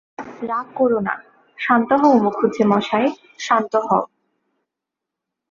[0.41, 1.15] রাগ কোরো না,
[1.57, 3.09] শান্ত হও মুখুজ্যেমশায়,
[3.39, 4.03] শান্ত হও।